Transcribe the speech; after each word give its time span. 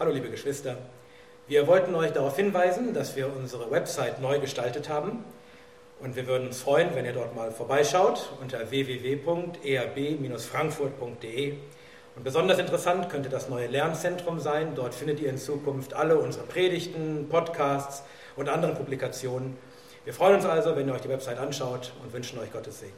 Hallo 0.00 0.10
liebe 0.12 0.30
Geschwister. 0.30 0.76
Wir 1.46 1.66
wollten 1.66 1.94
euch 1.94 2.12
darauf 2.12 2.34
hinweisen, 2.34 2.94
dass 2.94 3.16
wir 3.16 3.30
unsere 3.36 3.70
Website 3.70 4.22
neu 4.22 4.40
gestaltet 4.40 4.88
haben 4.88 5.22
und 6.00 6.16
wir 6.16 6.26
würden 6.26 6.46
uns 6.46 6.62
freuen, 6.62 6.94
wenn 6.94 7.04
ihr 7.04 7.12
dort 7.12 7.36
mal 7.36 7.50
vorbeischaut 7.50 8.32
unter 8.40 8.70
www.erb-frankfurt.de. 8.70 11.52
Und 12.16 12.24
besonders 12.24 12.58
interessant 12.58 13.10
könnte 13.10 13.28
das 13.28 13.50
neue 13.50 13.66
Lernzentrum 13.66 14.40
sein. 14.40 14.74
Dort 14.74 14.94
findet 14.94 15.20
ihr 15.20 15.28
in 15.28 15.36
Zukunft 15.36 15.92
alle 15.92 16.18
unsere 16.18 16.46
Predigten, 16.46 17.28
Podcasts 17.28 18.02
und 18.36 18.48
andere 18.48 18.74
Publikationen. 18.74 19.58
Wir 20.06 20.14
freuen 20.14 20.36
uns 20.36 20.46
also, 20.46 20.76
wenn 20.76 20.88
ihr 20.88 20.94
euch 20.94 21.02
die 21.02 21.10
Website 21.10 21.36
anschaut 21.36 21.92
und 22.02 22.14
wünschen 22.14 22.38
euch 22.38 22.50
Gottes 22.50 22.80
Segen. 22.80 22.94